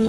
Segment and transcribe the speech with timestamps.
[0.00, 0.08] Hej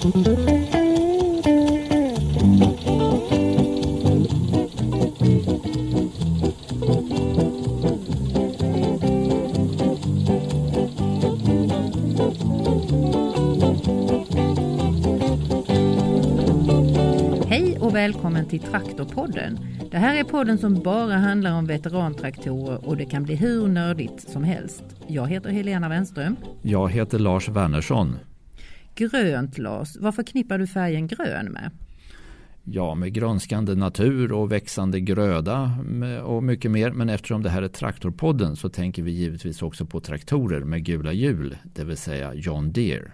[17.80, 19.60] och välkommen till Traktorpodden.
[19.92, 24.30] Det här är podden som bara handlar om veterantraktorer och det kan bli hur nördigt
[24.30, 24.84] som helst.
[25.08, 26.36] Jag heter Helena Wenström.
[26.62, 28.16] Jag heter Lars Wernersson.
[28.96, 31.71] Grönt Lars, vad förknippar du färgen grön med?
[32.63, 35.77] Ja, med grönskande natur och växande gröda
[36.23, 36.91] och mycket mer.
[36.91, 41.13] Men eftersom det här är Traktorpodden så tänker vi givetvis också på traktorer med gula
[41.13, 43.12] hjul, det vill säga John Deere.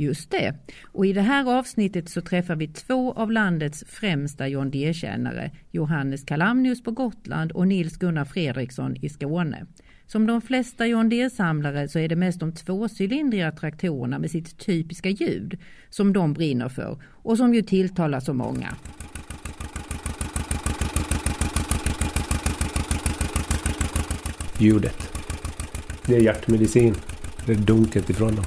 [0.00, 0.54] Just det.
[0.92, 6.24] Och i det här avsnittet så träffar vi två av landets främsta John Deere-kännare, Johannes
[6.24, 9.66] Kalamnius på Gotland och Nils Gunnar Fredriksson i Skåne.
[10.06, 15.08] Som de flesta John Deere-samlare så är det mest de tvåcylindriga traktorerna med sitt typiska
[15.08, 15.58] ljud
[15.90, 18.76] som de brinner för och som ju tilltalar så många.
[24.58, 25.10] Ljudet.
[26.06, 26.94] Det är hjärtmedicin.
[27.46, 28.44] Det är dunket ifrån dem.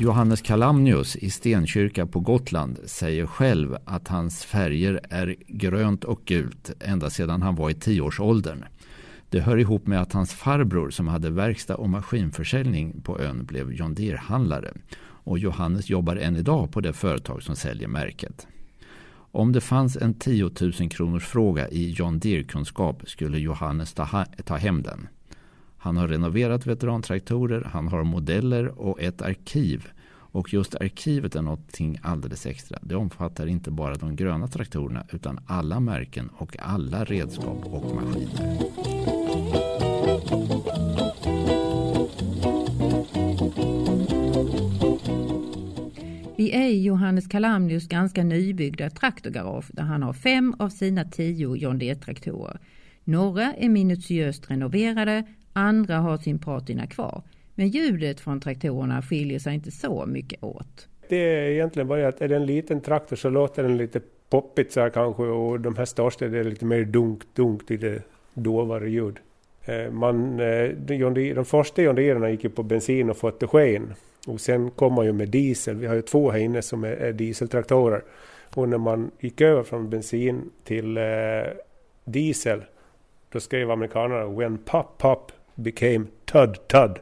[0.00, 6.70] Johannes Kalamnius i Stenkyrka på Gotland säger själv att hans färger är grönt och gult
[6.80, 8.64] ända sedan han var i tioårsåldern.
[9.30, 13.72] Det hör ihop med att hans farbror som hade verkstad och maskinförsäljning på ön blev
[13.72, 14.72] John Deere-handlare.
[15.00, 18.46] Och Johannes jobbar än idag på det företag som säljer märket.
[19.32, 24.56] Om det fanns en 10 000 kronors fråga i John Deere-kunskap skulle Johannes ta, ta
[24.56, 25.08] hem den.
[25.80, 29.88] Han har renoverat veterantraktorer, han har modeller och ett arkiv.
[30.30, 32.78] Och just arkivet är någonting alldeles extra.
[32.82, 38.58] Det omfattar inte bara de gröna traktorerna utan alla märken och alla redskap och maskiner.
[46.36, 51.56] Vi är i Johannes Kalamnius ganska nybyggda traktorgarage där han har fem av sina tio
[51.56, 52.58] John Deere-traktorer.
[53.04, 55.24] Några är minutiöst renoverade,
[55.58, 57.22] Andra har sin patina kvar.
[57.54, 60.88] Men ljudet från traktorerna skiljer sig inte så mycket åt.
[61.08, 64.72] Det är egentligen bara att är det en liten traktor så låter den lite poppigt
[64.72, 68.02] så här kanske och de här största är lite mer dunk, dunk, lite
[68.34, 69.16] dovare ljud.
[69.64, 73.94] Eh, man, eh, de, de första John Deerna gick ju på bensin och fotogen
[74.26, 75.76] och sen kom man ju med diesel.
[75.76, 78.02] Vi har ju två här inne som är, är dieseltraktorer.
[78.54, 81.02] Och när man gick över från bensin till eh,
[82.04, 82.62] diesel
[83.32, 86.98] då skrev amerikanerna When pop pop became Tud Tud.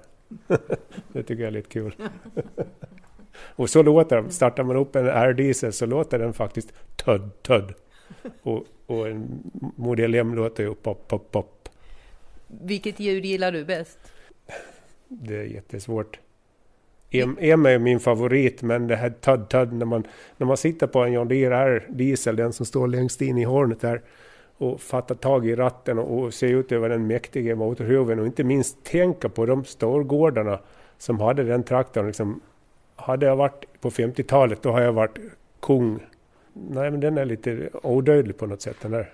[1.13, 1.95] det tycker jag är lite kul.
[3.57, 4.31] och så låter de.
[4.31, 7.75] Startar man upp en R-diesel så låter den faktiskt Tud Tud.
[8.43, 11.69] Och, och en modell M låter ju pop pop pop.
[12.47, 13.99] Vilket ljud gillar du bäst?
[15.09, 16.21] Det är jättesvårt.
[17.11, 20.07] M, M är min favorit, men det här Tud Tud när man,
[20.37, 23.45] när man sitter på en John Deere R diesel, den som står längst in i
[23.45, 24.03] hörnet där
[24.59, 28.85] och fatta tag i ratten och, se ut över den mäktiga motorhuven och inte minst
[28.85, 30.59] tänka på de storgårdarna
[30.99, 32.07] som hade den traktorn.
[32.07, 32.41] Liksom,
[32.97, 35.19] hade jag varit på 50-talet då har jag varit
[35.61, 36.07] kung.
[36.53, 39.13] Nej men den är lite odödlig på något sätt den där.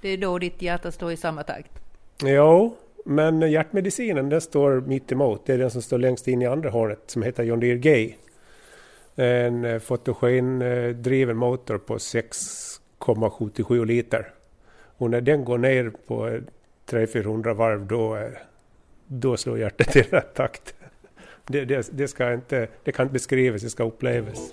[0.00, 1.70] Det är då ditt hjärta står i samma takt?
[2.22, 5.46] Jo, men hjärtmedicinen den står mitt emot.
[5.46, 8.14] Det är den som står längst in i andra hörnet som heter John Deere Gay.
[9.14, 14.32] En eh, fotogendriven motor på 6,77 liter.
[15.00, 16.40] Och när den går ner på eh,
[16.90, 18.22] 300-400 varv då, eh,
[19.06, 20.74] då slår hjärtat i rätt takt.
[21.46, 24.52] Det, det, det, ska inte, det kan inte beskrivas, det ska upplevas.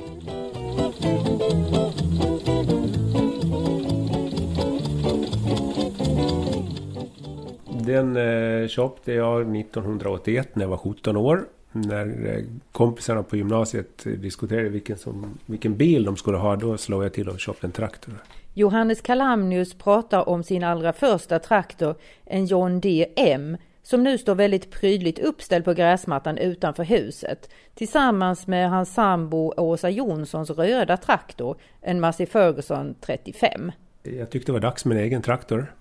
[7.85, 11.45] Den eh, köpte jag 1981 när jag var 17 år.
[11.71, 17.03] När eh, kompisarna på gymnasiet diskuterade vilken, som, vilken bil de skulle ha, då slog
[17.03, 18.13] jag till och köpte en traktor.
[18.53, 24.35] Johannes Kalamnius pratar om sin allra första traktor, en John Deere M, som nu står
[24.35, 31.57] väldigt prydligt uppställd på gräsmattan utanför huset tillsammans med hans sambo Åsa Jonssons röda traktor,
[31.81, 33.71] en Massey Ferguson 35.
[34.03, 35.73] Jag tyckte det var dags med en egen traktor.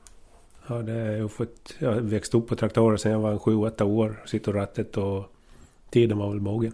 [0.66, 4.96] Jag hade fått, jag växt upp på traktorer sedan jag var 7-8 år, sitter rattet
[4.96, 5.24] och
[5.96, 6.72] tiden var väl mogen.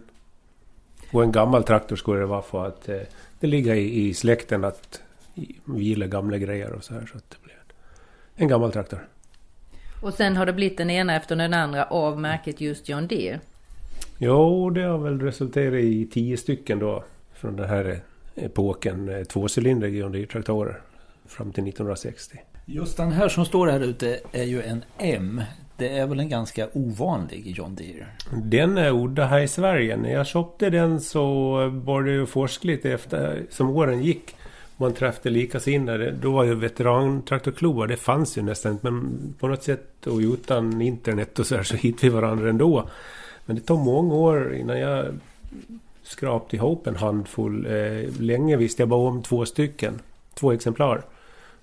[1.11, 3.01] Och en gammal traktor skulle det vara för att eh,
[3.39, 5.01] det ligger i, i släkten att
[5.65, 7.05] vi gillar gamla grejer och så här.
[7.11, 7.55] Så att det blev
[8.35, 9.07] en gammal traktor.
[10.01, 13.39] Och sen har det blivit den ena efter den andra av märket just John Deere?
[14.17, 17.03] Jo, det har väl resulterat i tio stycken då
[17.33, 17.99] från den här
[18.35, 19.09] epoken.
[19.09, 20.81] Eh, tvåcylindriga John Deere-traktorer
[21.25, 22.37] fram till 1960.
[22.65, 25.41] Just den här som står här ute är ju en M.
[25.77, 28.07] Det är väl en ganska ovanlig John Deere?
[28.43, 29.97] Den är udda här i Sverige.
[29.97, 34.35] När jag köpte den så började jag forska lite efter som åren gick.
[34.77, 36.11] Man träffade likasinnade.
[36.11, 38.91] Då var ju veterantraktorklubbar, det fanns ju nästan inte.
[38.91, 42.89] Men på något sätt och utan internet och så här så hittade vi varandra ändå.
[43.45, 45.05] Men det tog många år innan jag
[46.03, 47.65] skrapade ihop en handfull.
[47.65, 49.99] Eh, länge visste jag bara om två stycken.
[50.33, 51.03] Två exemplar.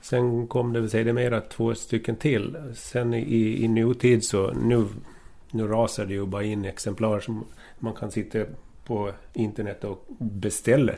[0.03, 2.57] Sen kom det sedermera två stycken till.
[2.75, 4.87] Sen i, i nutid så nu,
[5.51, 7.45] nu rasar det ju bara in exemplar som
[7.79, 8.39] man kan sitta
[8.85, 10.93] på internet och beställa.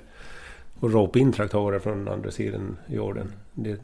[0.81, 3.33] Och ropa in traktorer från andra sidan jorden.
[3.55, 3.81] Det,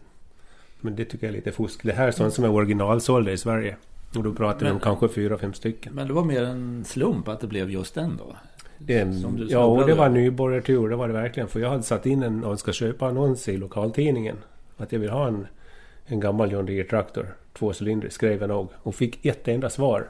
[0.81, 1.83] men det tycker jag är lite fusk.
[1.83, 3.77] Det här är sånt som är originalsålda i Sverige.
[4.17, 5.95] Och då pratar vi om kanske fyra, fem stycken.
[5.95, 8.37] Men det var mer en slump att det blev just den då?
[8.79, 9.09] Det,
[9.49, 10.89] ja, och det var nybörjartur.
[10.89, 11.49] Det var det verkligen.
[11.49, 14.37] För jag hade satt in en önska köpa-annons i lokaltidningen.
[14.79, 15.47] Att jag vill ha en,
[16.07, 17.27] en gammal John Deere-traktor.
[17.53, 18.69] Tvåcylindrig, skrev jag nog.
[18.83, 20.09] Och fick ett enda svar.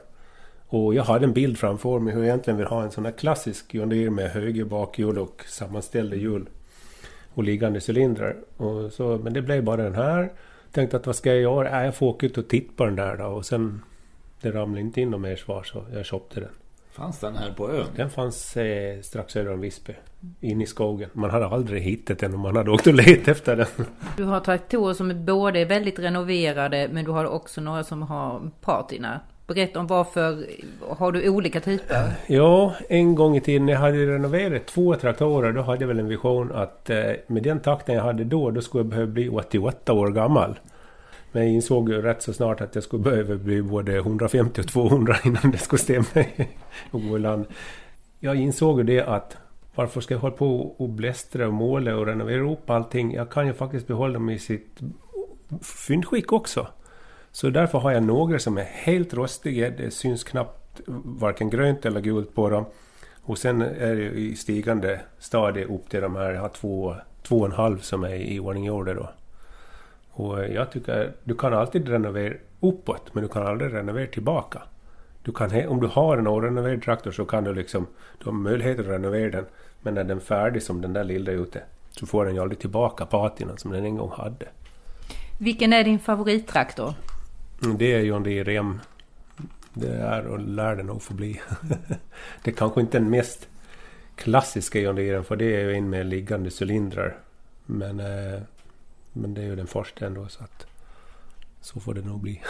[0.67, 3.11] Och jag hade en bild framför mig hur jag egentligen vill ha en sån här
[3.11, 6.49] klassisk John Deere med höger bakhjul och sammanställda hjul.
[7.33, 8.35] Och liggande cylindrar.
[8.57, 10.31] Och så, men det blev bara den här.
[10.71, 11.79] Tänkte att vad ska jag göra?
[11.79, 13.25] Äh, jag får åka ut och titta på den där då.
[13.25, 13.81] Och sen
[14.41, 16.49] det ramlade inte in något mer svar så jag köpte den.
[16.91, 17.87] Fanns den här på ön?
[17.95, 19.93] Den fanns eh, strax söder om Visby.
[20.41, 21.09] Inne i skogen.
[21.13, 23.85] Man hade aldrig hittat den om man hade åkt och letat efter den.
[24.17, 28.51] Du har traktorer som är både väldigt renoverade men du har också några som har
[28.61, 29.19] patina.
[29.47, 30.45] Berätta om varför
[30.97, 32.11] har du olika typer?
[32.27, 35.99] Ja, en gång i tiden när jag hade renoverat två traktorer då hade jag väl
[35.99, 39.29] en vision att eh, med den takten jag hade då, då skulle jag behöva bli
[39.29, 40.59] 88 år gammal.
[41.31, 44.67] Men jag insåg ju rätt så snart att jag skulle behöva bli både 150 och
[44.67, 46.25] 200 innan det skulle stämma
[46.91, 47.45] och gå i land.
[48.19, 49.37] Jag insåg ju det att
[49.75, 53.13] varför ska jag hålla på och blästra och måla och renovera upp allting?
[53.13, 54.79] Jag kan ju faktiskt behålla dem i sitt
[55.61, 56.67] fyndskick också.
[57.31, 59.69] Så därför har jag några som är helt rostiga.
[59.69, 62.65] Det syns knappt varken grönt eller gult på dem.
[63.21, 67.39] Och sen är det i stigande stadie upp till de här, jag har två, två
[67.39, 69.09] och en halv som är i ordning gjorda då.
[70.19, 74.61] Och jag tycker du kan alltid renovera uppåt men du kan aldrig renovera tillbaka.
[75.23, 77.87] Du kan, om du har en orenoverad traktor så kan du liksom,
[78.17, 79.45] du har möjlighet att renovera den.
[79.81, 81.61] Men när den är färdig som den där lilla ute
[81.91, 84.45] så får den ju aldrig tillbaka patinan som den en gång hade.
[85.39, 86.93] Vilken är din favorittraktor?
[87.63, 88.79] Mm, det är John Deere Rem.
[89.73, 91.41] Det är och lär det nog förbli.
[92.43, 93.47] det är kanske inte den mest
[94.15, 97.17] klassiska John Deere för det är ju in med liggande cylindrar.
[97.65, 98.41] Men eh,
[99.21, 100.65] men det är ju den första ändå så att
[101.61, 102.41] så får det nog bli.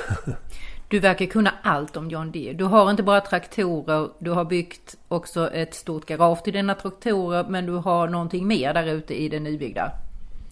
[0.88, 2.54] du verkar kunna allt om John Deere.
[2.54, 7.46] Du har inte bara traktorer, du har byggt också ett stort garage till dina traktorer,
[7.50, 9.92] men du har någonting mer där ute i det nybyggda.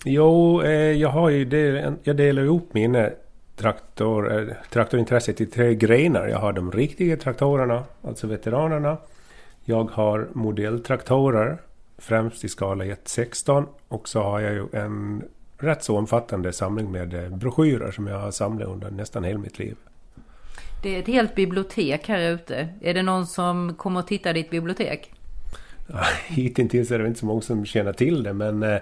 [0.06, 3.10] Jo, eh, jag har ju det, jag delar upp mina
[3.56, 6.28] traktor, eh, traktorintresset i tre grenar.
[6.28, 8.98] Jag har de riktiga traktorerna, alltså veteranerna.
[9.64, 11.58] Jag har modelltraktorer,
[11.98, 15.24] främst i skala 1.16 och så har jag ju en
[15.58, 19.60] rätt så omfattande samling med eh, broschyrer som jag har samlat under nästan hela mitt
[19.60, 19.76] liv.
[20.84, 22.68] Det är ett helt bibliotek här ute.
[22.82, 25.14] Är det någon som kommer att titta i ditt bibliotek?
[25.88, 28.78] Ja, hittills är det inte så många som känner till det men eh,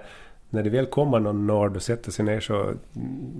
[0.49, 2.77] när det väl kommer någon nörd och sätter sig ner så mm,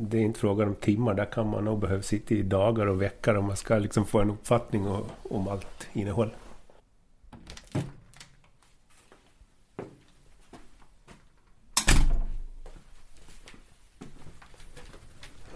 [0.09, 1.13] det är inte frågan om timmar.
[1.13, 4.19] Där kan man nog behöva sitta i dagar och veckor om man ska liksom få
[4.19, 4.87] en uppfattning
[5.29, 6.29] om allt innehåll.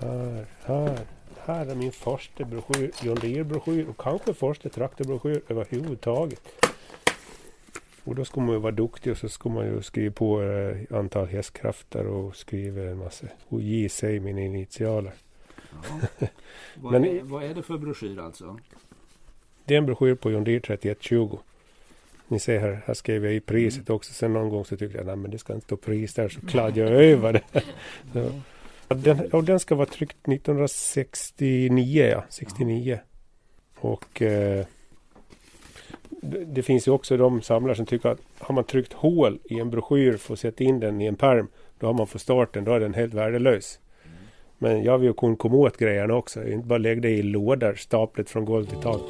[0.01, 1.00] Här, här,
[1.46, 6.41] här är min första broschyr, John Deere-broschyr och kanske första traktorbroschyr överhuvudtaget.
[8.03, 10.98] Och då ska man ju vara duktig och så ska man ju skriva på eh,
[10.98, 13.25] antal hästkrafter och skriva en massa.
[13.48, 15.13] Och ge sig mina initialer.
[15.72, 16.27] Ja.
[16.75, 18.60] vad, Men, är, vad är det för broschyr alltså?
[19.65, 21.38] Det är en broschyr på John Deere 3120.
[22.27, 23.96] Ni ser här, här skrev jag i priset mm.
[23.96, 24.13] också.
[24.13, 26.29] Sen någon gång så tyckte jag, nej men det ska inte stå pris där.
[26.29, 27.44] Så kladdade jag över det.
[28.13, 28.32] Så.
[28.96, 32.24] Den, och den ska vara tryckt 1969, ja.
[32.29, 33.00] 69.
[33.79, 34.65] Och eh,
[36.10, 39.60] det, det finns ju också de samlare som tycker att har man tryckt hål i
[39.60, 41.48] en broschyr för att sätta in den i en perm
[41.79, 43.79] då har man fått starten, då är den helt värdelös.
[44.58, 47.75] Men jag vill ju kunna komma åt grejerna också, inte bara lägga det i lådor
[47.75, 49.01] staplet från golv till tak.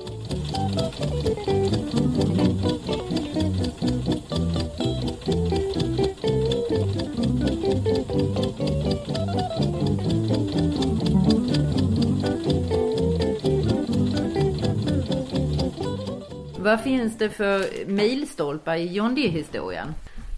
[16.69, 19.87] Vad finns det för milstolpar i John Dee-historien?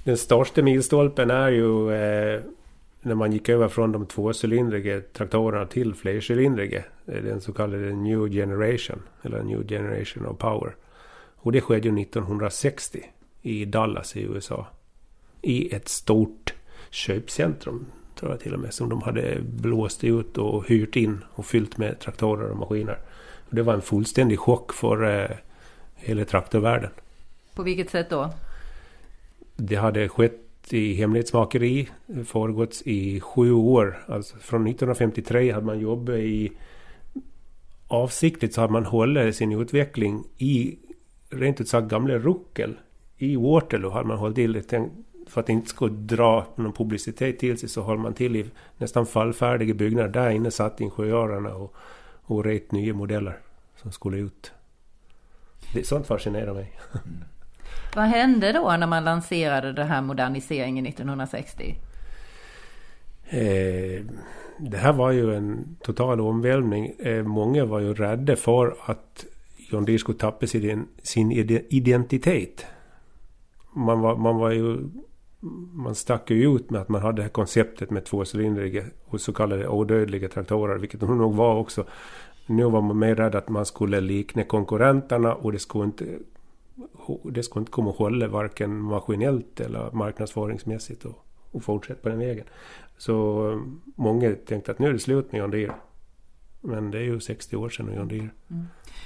[0.04, 2.42] Den största milstolpen är ju eh,
[3.02, 6.84] när man gick över från de tvåcylindriga traktorerna till flercylindriga.
[7.06, 9.02] Den så kallade New Generation.
[9.22, 10.76] Eller New Generation of Power.
[11.36, 13.04] Och det skedde ju 1960
[13.42, 14.68] i Dallas i USA.
[15.42, 16.54] I ett stort
[16.90, 17.86] köpcentrum
[18.20, 18.74] tror jag till och med.
[18.74, 22.98] Som de hade blåst ut och hyrt in och fyllt med traktorer och maskiner.
[23.50, 25.38] Det var en fullständig chock för eh,
[26.02, 26.90] hela traktorvärlden.
[27.56, 28.34] På vilket sätt då?
[29.56, 31.90] Det hade skett i hemlighetsmakeri,
[32.26, 34.04] föregåtts i sju år.
[34.08, 36.52] Alltså från 1953 hade man jobbat i...
[37.88, 40.78] Avsiktligt så hade man hållit sin utveckling i
[41.30, 42.78] rent ut sagt gamla Ruckel.
[43.18, 44.64] I Waterloo hade man hållit till
[45.28, 48.46] för att det inte skulle dra någon publicitet till sig så höll man till i
[48.78, 50.10] nästan fallfärdiga byggnader.
[50.10, 51.76] Där inne satt ingenjörerna och,
[52.24, 53.38] och ret nya modeller
[53.76, 54.52] som skulle ut.
[55.74, 56.72] Det, sånt fascinerar mig.
[56.94, 57.24] Mm.
[57.96, 61.76] Vad hände då när man lanserade den här moderniseringen 1960?
[63.30, 64.06] Eh,
[64.60, 66.94] det här var ju en total omvälvning.
[67.00, 69.26] Eh, många var ju rädda för att
[69.72, 71.32] John Deere skulle tappa sin, sin
[71.70, 72.66] identitet.
[73.74, 74.90] Man var, man var ju...
[75.74, 79.34] Man stack ju ut med att man hade det här konceptet med tvåcylindriga och så
[79.34, 81.86] kallade odödliga traktorer, vilket de nog var också.
[82.46, 86.06] Nu var man mer rädd att man skulle likna konkurrenterna och det skulle inte
[87.24, 92.20] det skulle inte komma att hålla varken maskinellt eller marknadsföringsmässigt och, och fortsätta på den
[92.20, 92.46] vägen.
[92.98, 93.60] Så eh,
[93.96, 95.74] många tänkte att nu är det slut med John Deere.
[96.62, 98.30] Men det är ju 60 år sedan och John Deere.
[98.50, 98.66] Mm.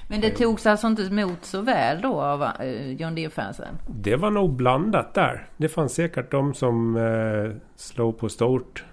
[0.10, 3.78] Men det togs alltså inte emot så väl då av eh, John Deere-fansen?
[3.88, 5.48] Det var nog blandat där.
[5.58, 8.84] Det fanns säkert de som eh, slog på stort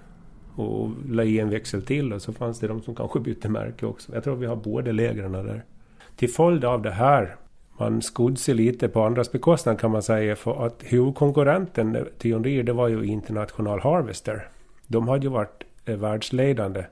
[0.57, 3.87] och la i en växel till och så fanns det de som kanske bytte märke
[3.87, 4.15] också.
[4.15, 5.65] Jag tror vi har båda lägren där.
[6.17, 7.37] Till följd av det här
[7.79, 10.37] man skodde sig lite på andras bekostnad kan man säga.
[10.37, 14.49] För att huvudkonkurrenten eh, till John Deere det var ju International Harvester.
[14.87, 16.85] De hade ju varit eh, världsledande,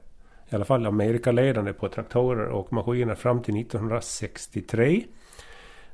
[0.49, 5.05] i alla fall Amerikaledande på traktorer och maskiner fram till 1963.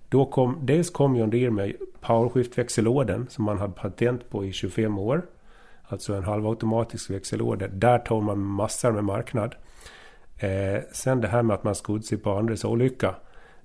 [0.08, 4.98] Då kom, dels kom John Deere med powerskift-växellåden som man hade patent på i 25
[4.98, 5.22] år.
[5.88, 7.68] Alltså en halvautomatisk växelorder.
[7.68, 9.54] Där tog man massor med marknad.
[10.38, 13.14] Eh, sen det här med att man skodde sig på andras olycka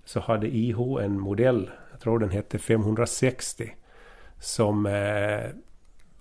[0.05, 3.71] så hade IH en modell, jag tror den hette 560,
[4.39, 5.49] som eh,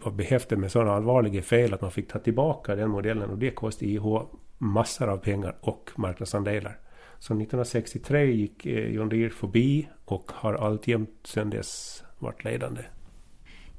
[0.03, 3.51] var behäftad med sådana allvarliga fel att man fick ta tillbaka den modellen och det
[3.51, 4.21] kostade IH
[4.59, 6.79] massor av pengar och marknadsandelar.
[7.19, 12.83] Så 1963 gick eh, John Deere förbi och har alltjämt sedan dess varit ledande.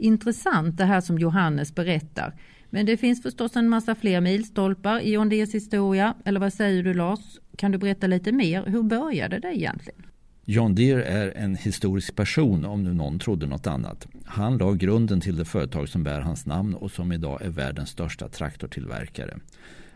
[0.01, 2.33] Intressant det här som Johannes berättar.
[2.69, 6.13] Men det finns förstås en massa fler milstolpar i John Deeres historia.
[6.25, 7.19] Eller vad säger du Lars?
[7.57, 8.65] Kan du berätta lite mer?
[8.65, 10.05] Hur började det egentligen?
[10.45, 14.07] John Deere är en historisk person om nu någon trodde något annat.
[14.25, 17.89] Han la grunden till det företag som bär hans namn och som idag är världens
[17.89, 19.37] största traktortillverkare.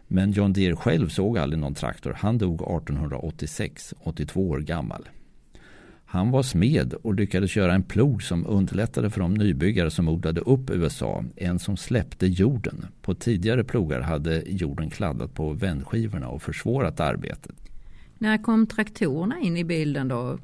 [0.08, 2.18] Men John Deere själv såg aldrig någon traktor.
[2.20, 5.08] Han dog 1886, 82 år gammal.
[6.06, 10.42] Han var smed och lyckades göra en plog som underlättade för de nybyggare som odlade
[10.42, 11.24] upp USA.
[11.36, 12.86] En som släppte jorden.
[13.02, 17.56] På tidigare plogar hade jorden kladdat på vändskivorna och försvårat arbetet.
[18.18, 20.38] När kom traktorerna in i bilden då?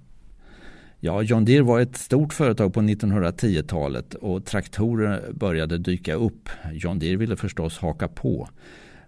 [1.00, 6.50] Ja, John Deere var ett stort företag på 1910-talet och traktorer började dyka upp.
[6.74, 8.50] John Deere ville förstås haka på.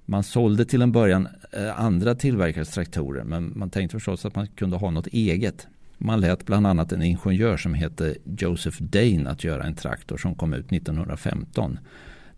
[0.05, 4.47] Man sålde till en början eh, andra tillverkares traktorer men man tänkte förstås att man
[4.47, 5.67] kunde ha något eget.
[6.05, 10.35] Man lät bland annat en ingenjör som hette Joseph Dane att göra en traktor som
[10.35, 11.79] kom ut 1915.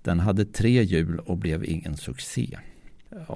[0.02, 2.58] Den hade tre hjul och blev ingen succé.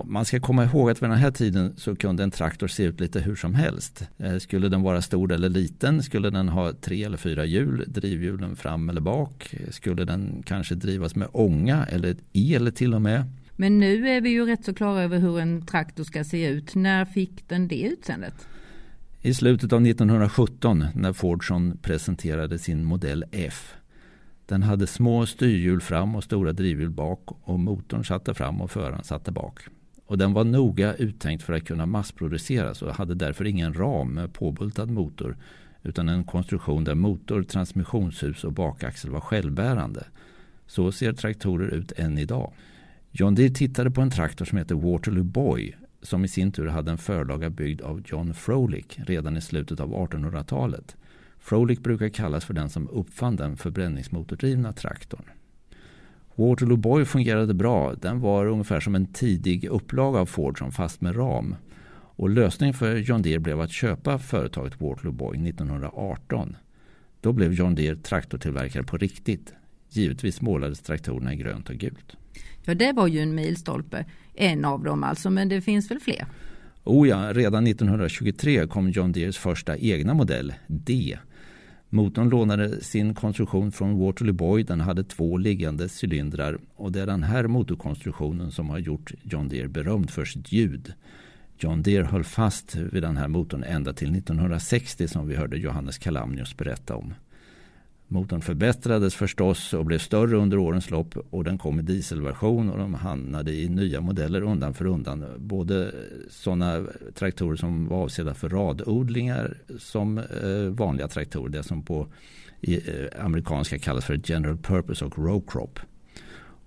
[0.05, 2.99] Man ska komma ihåg att vid den här tiden så kunde en traktor se ut
[2.99, 4.07] lite hur som helst.
[4.17, 6.03] Eh, skulle den vara stor eller liten?
[6.03, 7.85] Skulle den ha tre eller fyra hjul?
[7.87, 9.55] Drivhjulen fram eller bak?
[9.69, 13.23] Skulle den kanske drivas med ånga eller el till och med?
[13.55, 16.75] Men nu är vi ju rätt så klara över hur en traktor ska se ut.
[16.75, 18.47] När fick den det utseendet?
[19.21, 23.73] I slutet av 1917 när Fordson presenterade sin modell F.
[24.45, 29.03] Den hade små styrhjul fram och stora drivhjul bak och motorn satte fram och föraren
[29.03, 29.59] satte bak.
[30.05, 34.33] Och den var noga uttänkt för att kunna massproduceras och hade därför ingen ram med
[34.33, 35.37] påbultad motor
[35.83, 40.03] utan en konstruktion där motor, transmissionshus och bakaxel var självbärande.
[40.67, 42.53] Så ser traktorer ut än idag.
[43.11, 46.91] John Deere tittade på en traktor som heter Waterloo Boy som i sin tur hade
[46.91, 50.95] en förlaga byggd av John Frolick redan i slutet av 1800-talet.
[51.39, 55.25] Frolick brukar kallas för den som uppfann den förbränningsmotordrivna traktorn.
[56.35, 57.93] Waterloo Boy fungerade bra.
[57.93, 61.55] Den var ungefär som en tidig upplaga av Fordson fast med ram.
[61.91, 66.55] Och lösningen för John Deere blev att köpa företaget Waterloo Boy 1918.
[67.21, 69.53] Då blev John Deere traktortillverkare på riktigt.
[69.89, 72.15] Givetvis målades traktorerna i grönt och gult.
[72.65, 74.05] Ja, det var ju en milstolpe.
[74.33, 76.25] En av dem alltså, men det finns väl fler?
[76.83, 81.17] Oh ja, redan 1923 kom John Deeres första egna modell, D.
[81.89, 84.63] Motorn lånade sin konstruktion från Waterloo Boy.
[84.63, 89.47] Den hade två liggande cylindrar och det är den här motorkonstruktionen som har gjort John
[89.47, 90.93] Deere berömd för sitt ljud.
[91.57, 95.97] John Deere höll fast vid den här motorn ända till 1960 som vi hörde Johannes
[95.97, 97.13] Kalamnius berätta om.
[98.11, 102.77] Motorn förbättrades förstås och blev större under årens lopp och den kom i dieselversion och
[102.77, 105.25] de hamnade i nya modeller undan för undan.
[105.37, 105.91] Både
[106.29, 106.85] sådana
[107.15, 112.07] traktorer som var avsedda för radodlingar som eh, vanliga traktorer, det som på
[112.61, 115.79] eh, amerikanska kallas för general purpose och row crop.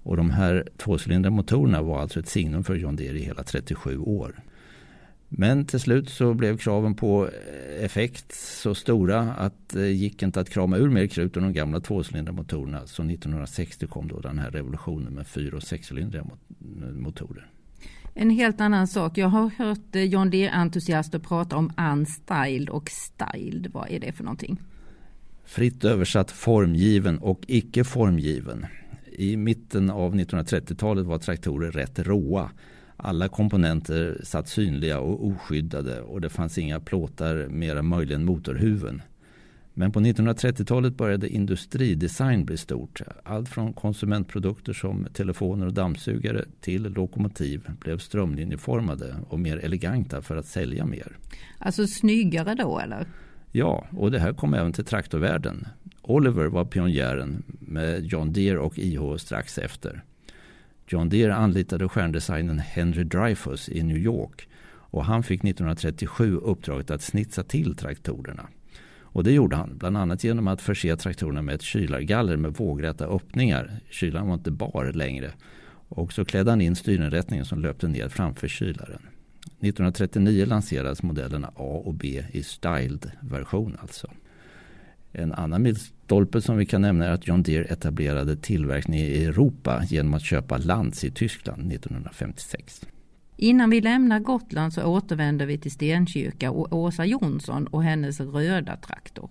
[0.03, 3.99] Och de här tvåcylindriga motorerna var alltså ett signum för John Deere i hela 37
[3.99, 4.43] år.
[5.35, 7.29] Men till slut så blev kraven på
[7.81, 11.81] effekt så stora att det gick inte att krama ur mer krut ur de gamla
[11.81, 12.87] tvåcylindermotorerna.
[12.87, 16.25] Så 1960 kom då den här revolutionen med fyra och sexcylindriga
[16.97, 17.47] motorer.
[18.15, 19.19] En helt annan sak.
[19.19, 23.67] Jag har hört eh, John Deere-entusiaster prata om unstyled och styled.
[23.73, 24.61] Vad är det för någonting?
[25.45, 28.67] Fritt översatt formgiven och icke formgiven.
[29.13, 32.51] I mitten av 1930-talet var traktorer rätt råa.
[33.05, 39.03] Alla komponenter satt synliga och oskyddade och det fanns inga plåtar mer än möjligen motorhuven.
[39.75, 43.01] Men på 1930-talet började industridesign bli stort.
[43.23, 50.37] Allt från konsumentprodukter som telefoner och dammsugare till lokomotiv blev strömlinjeformade och mer eleganta för
[50.37, 51.17] att sälja mer.
[51.59, 53.07] Alltså snyggare då eller?
[53.53, 55.67] Ja, och det här kom även till traktorvärlden.
[56.03, 60.03] Oliver var pionjären med John Deere och IH strax efter.
[60.93, 64.49] John Deere anlitade stjärndesignern Henry Dreyfus i New York
[64.93, 68.49] och han fick 1937 uppdraget att snitsa till traktorerna.
[69.01, 73.07] Och det gjorde han, bland annat genom att förse traktorerna med ett kylargaller med vågräta
[73.07, 73.81] öppningar.
[73.91, 75.33] Kylaren var inte bar längre.
[75.89, 79.03] Och så klädde han in styrinrättningen som löpte ner framför kylaren.
[79.45, 84.11] 1939 lanserades modellerna A och B i styled-version alltså.
[85.13, 85.63] En annan
[86.13, 90.25] milstolpe som vi kan nämna är att John Deere etablerade tillverkning i Europa genom att
[90.25, 92.81] köpa Lantz i Tyskland 1956.
[93.37, 98.77] Innan vi lämnar Gotland så återvänder vi till Stenkyrka och Åsa Jonsson och hennes röda
[98.77, 99.31] traktor.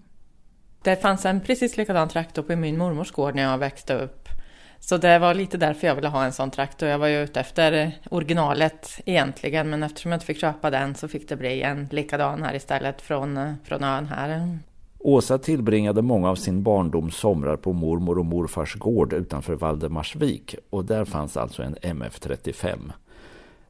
[0.84, 4.30] Det fanns en precis likadan traktor på min mormors gård när jag växte upp.
[4.80, 6.90] Så det var lite därför jag ville ha en sån traktor.
[6.90, 11.08] Jag var ju ute efter originalet egentligen, men eftersom jag inte fick köpa den så
[11.08, 14.60] fick det bli en likadan här istället från, från ön här.
[15.04, 20.86] Åsa tillbringade många av sin barndoms somrar på mormor och morfars gård utanför Valdemarsvik och
[20.86, 22.92] där fanns alltså en MF35.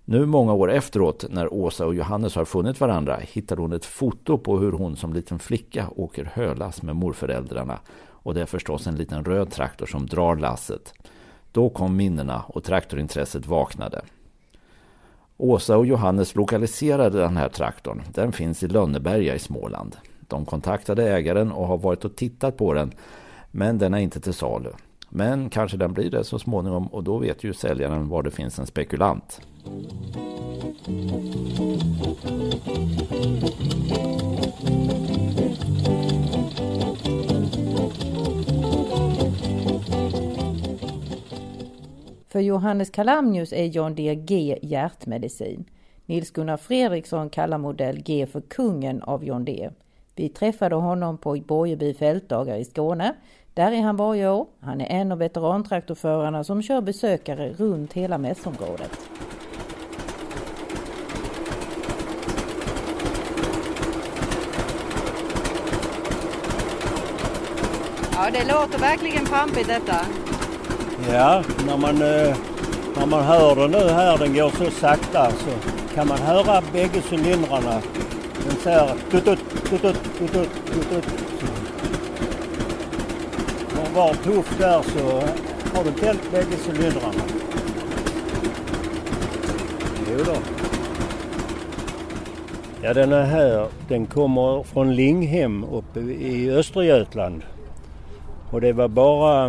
[0.06, 4.38] Nu många år efteråt när Åsa och Johannes har funnit varandra hittar hon ett foto
[4.38, 8.96] på hur hon som liten flicka åker hölas med morföräldrarna och det är förstås en
[8.96, 10.94] liten röd traktor som drar lasset.
[11.52, 14.02] Då kom minnena och traktorintresset vaknade.
[15.38, 18.02] Åsa och Johannes lokaliserade den här traktorn.
[18.13, 19.98] Den finns i Lönneberga i Småland.
[20.32, 22.91] De kontaktade ägaren och har varit och tittat på den.
[23.52, 24.70] Men den är inte till salu.
[25.10, 28.60] Men kanske den blir det så småningom och då vet ju säljaren var det finns
[28.60, 29.41] en spekulant.
[42.28, 45.65] För Johannes Kalamnius är John Deere G hjärtmedicin.
[46.06, 49.74] Nils-Gunnar Fredriksson kallar modell G för kungen av John Deere.
[50.15, 53.15] Vi träffade honom på Borgeby fältdagar i Skåne.
[53.54, 54.47] Där är han varje år.
[54.60, 59.00] Han är en av veterantraktorförarna som kör besökare runt hela mässområdet.
[68.13, 70.06] Ja, det låter verkligen pampigt detta.
[71.12, 72.38] Ja, när man, eh,
[72.95, 75.50] när man hör den nu här, den går så sakta, så
[75.95, 77.82] kan man höra bägge cylindrarna.
[78.59, 81.05] Säger tutut, tutut, tutut, tutut.
[83.71, 85.21] Och var puff där så
[85.77, 87.23] har du tänt bägge cylindrarna.
[90.11, 90.35] Jo då.
[92.83, 93.67] Ja, den är här.
[93.87, 97.43] Den kommer från Linghem uppe i Östergötland.
[98.51, 99.45] Och det var bara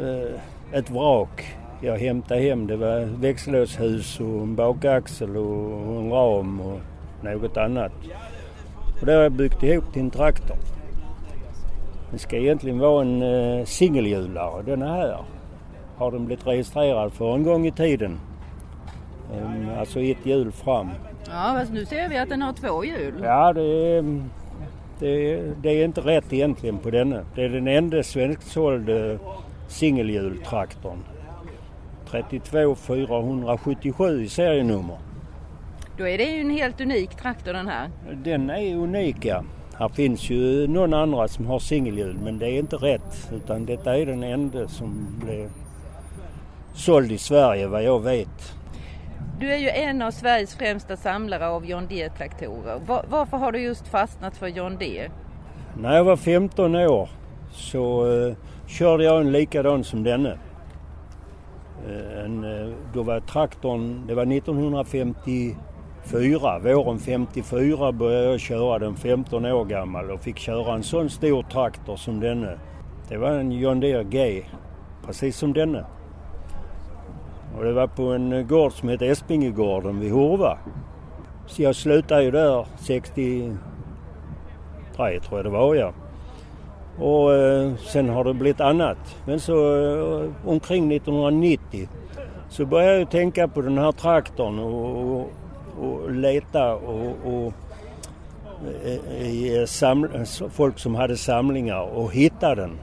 [0.00, 0.40] eh,
[0.72, 2.66] ett vrak jag hämtade hem.
[2.66, 6.80] Det var växellåshus och en bakaxel och en ram och
[7.22, 7.92] något annat.
[9.00, 10.56] Och det har jag byggt ihop till en traktor.
[12.12, 14.62] Det ska egentligen vara en eh, singelhjulare.
[14.62, 15.24] Den är här.
[15.96, 18.20] Har den blivit registrerad för en gång i tiden.
[19.32, 20.88] Um, alltså ett hjul fram.
[21.30, 23.14] Ja, men nu ser vi att den har två hjul.
[23.22, 24.22] Ja, det är,
[24.98, 27.20] Det, det, är inte rätt egentligen på denna.
[27.34, 29.18] Det är den enda svensksålde
[29.68, 30.98] singelhjultraktorn.
[32.10, 34.98] 32 477 i serienummer.
[36.00, 37.90] Då är det ju en helt unik traktor den här.
[38.24, 39.44] Den är unik ja.
[39.78, 43.96] Här finns ju någon andra som har singelhjul men det är inte rätt utan detta
[43.96, 45.50] är den enda som blev
[46.74, 48.54] såld i Sverige vad jag vet.
[49.40, 52.80] Du är ju en av Sveriges främsta samlare av John Deere-traktorer.
[52.86, 55.10] Var, varför har du just fastnat för John Deere?
[55.78, 57.08] När jag var 15 år
[57.50, 58.34] så uh,
[58.66, 60.38] körde jag en likadan som denne.
[61.88, 64.24] Uh, en, uh, då var traktorn, det var
[66.02, 66.58] 54.
[66.58, 71.42] våren 54 började jag köra den 15 år gammal och fick köra en sån stor
[71.42, 72.58] traktor som denne.
[73.08, 74.42] Det var en John Deere G,
[75.06, 75.84] precis som denne.
[77.58, 80.58] Och det var på en gård som hette Espingegården vid Horva.
[81.46, 83.56] Så jag slutade ju där 63
[84.96, 85.92] tror jag det var ja.
[86.98, 89.16] Och eh, sen har det blivit annat.
[89.24, 91.88] Men så eh, omkring 1990
[92.48, 95.30] så började jag tänka på den här traktorn och, och,
[95.80, 97.52] och leta och, och
[98.84, 102.78] eh, i eh, eh, folk som hade samlingar och hittade den.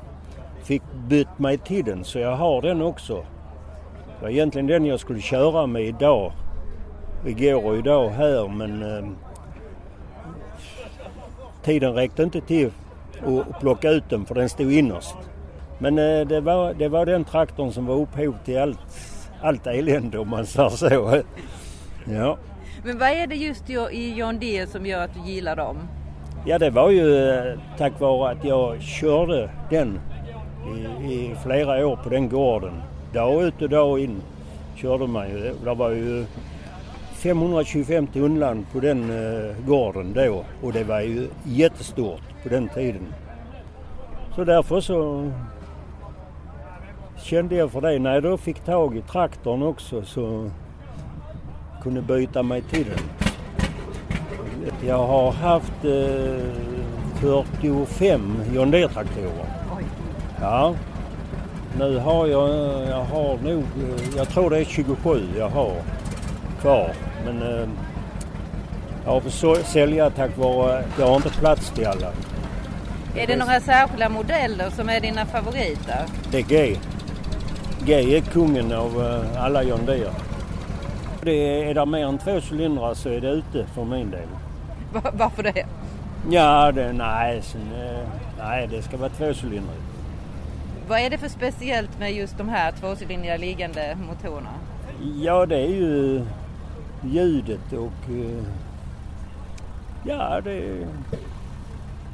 [0.64, 3.16] Fick bytt mig till den så jag har den också.
[3.16, 6.32] Det var egentligen den jag skulle köra med idag.
[7.26, 9.06] Igår och idag här men eh,
[11.64, 12.72] tiden räckte inte till
[13.26, 15.16] att plocka ut den för den stod innerst.
[15.80, 18.80] Men eh, det, var, det var den traktorn som var upphov till allt,
[19.42, 21.22] allt elände om man säger så.
[22.06, 22.38] Ja.
[22.88, 25.78] Men vad är det just i John Deere som gör att du gillar dem?
[26.46, 30.00] Ja det var ju eh, tack vare att jag körde den
[30.76, 32.82] i, i flera år på den gården
[33.14, 34.22] dag ut och dag in
[34.76, 35.54] körde man ju.
[35.64, 36.26] Det var ju
[37.14, 43.14] 525 tunnland på den eh, gården då och det var ju jättestort på den tiden.
[44.36, 45.32] Så därför så
[47.18, 48.00] kände jag för det.
[48.00, 50.50] När jag då fick tag i traktorn också så
[51.88, 53.30] kunde byta mig till den.
[54.88, 59.46] Jag har haft eh, 45 John Deere-traktorer.
[60.42, 60.76] Ja,
[61.80, 62.50] nu har jag,
[62.90, 63.64] jag har nog,
[64.18, 65.74] jag tror det är 27 jag har
[66.62, 66.94] kvar.
[67.26, 67.70] Men eh,
[69.06, 72.12] jag får sälja tack vare att jag har inte plats till alla.
[73.16, 76.06] Är det några särskilda modeller som är dina favoriter?
[76.32, 76.78] Det är G.
[77.86, 80.27] G är kungen av eh, alla John Deere.
[81.28, 84.28] Det är där mer än två cylindrar så är det ute för min del.
[85.14, 85.66] Varför det?
[86.30, 89.82] Ja, det, nej, eh, nej, det ska vara tvåcylindrigt.
[90.88, 94.50] Vad är det för speciellt med just de här tvåcylindriga liggande motorerna?
[95.16, 96.26] Ja, det är ju
[97.04, 98.44] ljudet och eh,
[100.04, 100.88] ja, det.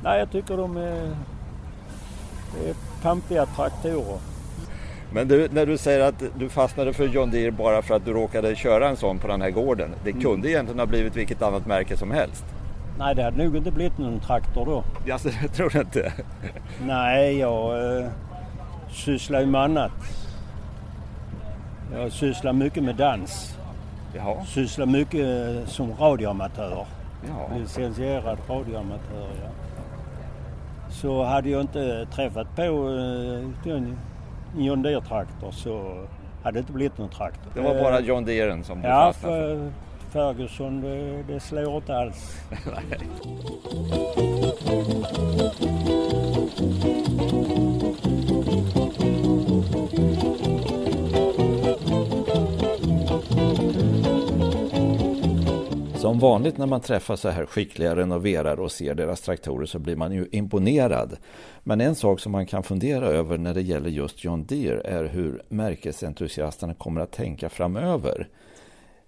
[0.03, 1.15] Nej, jag tycker de är,
[2.67, 4.32] är pampiga traktorer.
[5.13, 8.13] Men du, när du säger att du fastnade för John Deere bara för att du
[8.13, 9.89] råkade köra en sån på den här gården.
[10.03, 10.23] Det mm.
[10.23, 12.45] kunde egentligen ha blivit vilket annat märke som helst.
[12.99, 14.83] Nej, det hade nog inte blivit någon traktor då.
[15.05, 16.13] Ja, det tror du inte?
[16.81, 17.97] Nej, jag...
[17.97, 18.09] Eh
[18.93, 19.91] sysslar ju med annat.
[21.93, 23.57] Jag sysslar mycket med dans.
[24.15, 24.45] Jaha.
[24.45, 25.27] Sysslar mycket
[25.69, 26.85] som radioamatör.
[27.59, 29.49] Licensierad radioamatör, ja.
[30.89, 33.97] Så hade jag inte träffat på eh, en
[34.57, 36.05] John Deere-traktor så
[36.43, 37.51] hade det inte blivit någon traktor.
[37.53, 39.63] Det var bara John Deere som du ja, fastnade för?
[39.63, 39.69] Ja,
[40.11, 42.37] Ferguson det, det slår inte alls.
[56.03, 59.79] Alltså, som vanligt när man träffar så här skickliga renoverare och ser deras traktorer så
[59.79, 61.17] blir man ju imponerad.
[61.63, 65.03] Men en sak som man kan fundera över när det gäller just John Deere är
[65.03, 68.27] hur märkesentusiasterna kommer att tänka framöver.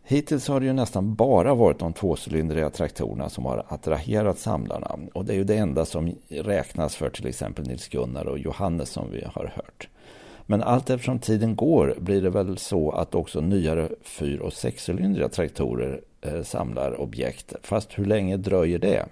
[0.03, 5.25] Hittills har det ju nästan bara varit de tvåcylindriga traktorerna som har attraherat samlarna och
[5.25, 9.11] det är ju det enda som räknas för till exempel Nils Gunnar och Johannes som
[9.11, 9.87] vi har hört.
[10.47, 15.29] Men allt eftersom tiden går blir det väl så att också nyare fyr och sexcylindriga
[15.29, 17.53] traktorer Eh, samlar objekt.
[17.61, 19.05] Fast hur länge dröjer det?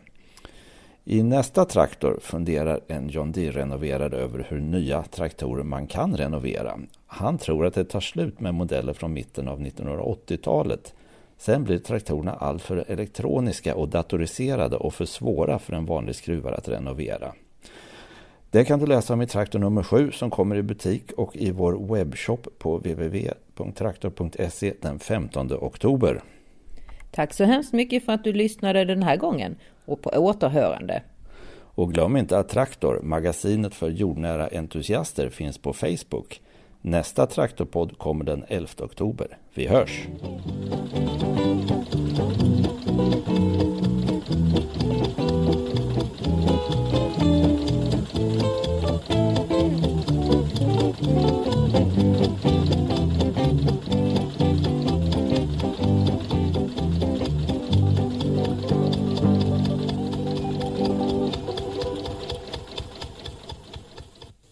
[1.05, 6.79] I nästa traktor funderar en John Deere-renoverare över hur nya traktorer man kan renovera.
[7.07, 10.93] Han tror att det tar slut med modeller från mitten av 1980-talet.
[11.37, 16.67] Sen blir traktorerna alltför elektroniska och datoriserade och för svåra för en vanlig skruvare att
[16.67, 17.33] renovera.
[18.51, 21.51] Det kan du läsa om i traktor nummer 7 som kommer i butik och i
[21.51, 26.23] vår webbshop på www.traktor.se den 15 oktober.
[27.15, 31.03] Tack så hemskt mycket för att du lyssnade den här gången och på återhörande.
[31.75, 36.41] Och glöm inte att Traktor, magasinet för jordnära entusiaster, finns på Facebook.
[36.81, 39.37] Nästa Traktorpodd kommer den 11 oktober.
[39.53, 40.07] Vi hörs!